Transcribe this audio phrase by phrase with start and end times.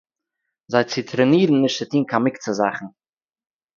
[0.71, 2.87] זיי צו טרענירן נישט צו טאָן קיינע מוקצה-זאַכן